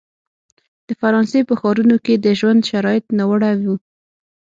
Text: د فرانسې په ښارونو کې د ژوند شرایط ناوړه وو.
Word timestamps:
د 0.87 0.89
فرانسې 0.99 1.39
په 1.49 1.53
ښارونو 1.59 1.97
کې 2.05 2.13
د 2.17 2.27
ژوند 2.39 2.61
شرایط 2.69 3.05
ناوړه 3.17 3.51
وو. 3.63 3.75